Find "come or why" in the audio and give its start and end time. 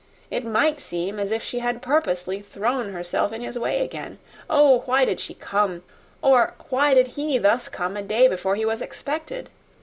5.35-6.95